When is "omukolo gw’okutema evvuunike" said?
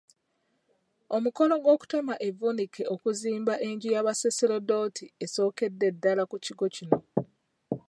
1.15-2.83